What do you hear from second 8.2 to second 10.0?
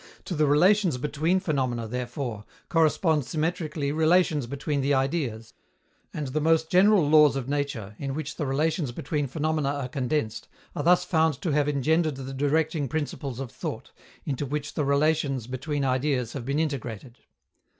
the relations between phenomena are